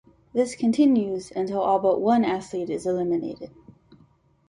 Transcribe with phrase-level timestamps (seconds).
[0.33, 3.51] This continues until all but one athlete is eliminated.